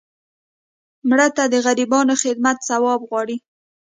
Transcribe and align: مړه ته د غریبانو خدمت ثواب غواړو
مړه 1.09 1.27
ته 1.35 1.43
د 1.53 1.55
غریبانو 1.65 2.13
خدمت 2.23 2.57
ثواب 2.69 2.99
غواړو 3.09 3.37